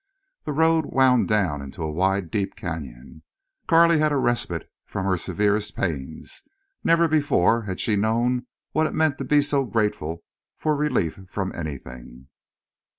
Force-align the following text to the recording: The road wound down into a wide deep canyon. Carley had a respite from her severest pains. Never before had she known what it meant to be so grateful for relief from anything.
The 0.45 0.51
road 0.51 0.87
wound 0.87 1.27
down 1.27 1.61
into 1.61 1.83
a 1.83 1.91
wide 1.91 2.31
deep 2.31 2.55
canyon. 2.55 3.21
Carley 3.67 3.99
had 3.99 4.11
a 4.11 4.17
respite 4.17 4.67
from 4.83 5.05
her 5.05 5.15
severest 5.15 5.75
pains. 5.75 6.41
Never 6.83 7.07
before 7.07 7.61
had 7.65 7.79
she 7.79 7.95
known 7.95 8.47
what 8.71 8.87
it 8.87 8.95
meant 8.95 9.19
to 9.19 9.23
be 9.25 9.43
so 9.43 9.63
grateful 9.63 10.23
for 10.55 10.75
relief 10.75 11.19
from 11.29 11.53
anything. 11.53 12.29